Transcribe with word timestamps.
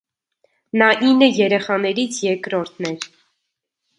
Նա 0.81 0.87
ինը 1.09 1.27
երեխաներից 1.41 2.17
երկրորդ 2.23 2.83
էր։ 2.93 3.09